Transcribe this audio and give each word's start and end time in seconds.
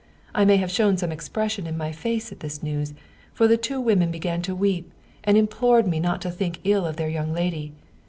I 0.33 0.45
may 0.45 0.57
have 0.57 0.71
shown 0.71 0.97
some 0.97 1.11
expression 1.11 1.67
in 1.67 1.77
my 1.77 1.91
face 1.91 2.31
at 2.31 2.39
this 2.39 2.63
news, 2.63 2.95
for 3.35 3.47
the 3.47 3.55
two 3.55 3.79
women 3.79 4.09
began 4.09 4.41
to 4.41 4.55
weep, 4.55 4.91
and 5.23 5.37
implored 5.37 5.85
me 5.87 5.99
not 5.99 6.21
to 6.23 6.31
think 6.31 6.59
ill 6.63 6.87
of 6.87 6.95
their 6.95 7.07
young 7.07 7.33
lady. 7.33 7.71